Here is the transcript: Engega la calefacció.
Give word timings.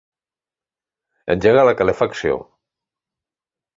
Engega 1.35 1.67
la 1.67 1.75
calefacció. 1.83 2.41